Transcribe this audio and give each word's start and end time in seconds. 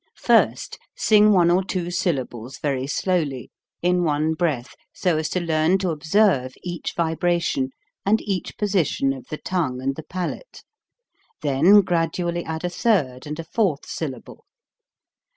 First 0.17 0.79
sing 0.95 1.31
one 1.31 1.51
or 1.51 1.63
two 1.63 1.91
syllables 1.91 2.57
very 2.57 2.87
slowly, 2.87 3.51
in 3.83 4.03
one 4.03 4.33
breath 4.33 4.73
so 4.91 5.19
as 5.19 5.29
to 5.29 5.39
learn 5.39 5.77
to 5.77 5.91
observe 5.91 6.55
each 6.63 6.95
vibration 6.97 7.69
and 8.03 8.19
each 8.23 8.57
position 8.57 9.13
of 9.13 9.27
the 9.27 9.37
tongue 9.37 9.79
and 9.79 9.95
the 9.95 10.01
palate; 10.01 10.63
then 11.43 11.81
gradually 11.81 12.43
add 12.43 12.63
a 12.63 12.67
third 12.71 13.27
and 13.27 13.37
a 13.39 13.43
fourth 13.43 13.85
syllable. 13.87 14.45